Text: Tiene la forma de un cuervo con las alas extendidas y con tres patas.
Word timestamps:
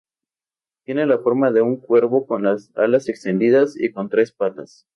Tiene 0.83 1.05
la 1.05 1.19
forma 1.19 1.51
de 1.51 1.61
un 1.61 1.77
cuervo 1.77 2.25
con 2.25 2.41
las 2.41 2.71
alas 2.75 3.07
extendidas 3.07 3.79
y 3.79 3.91
con 3.91 4.09
tres 4.09 4.31
patas. 4.31 4.87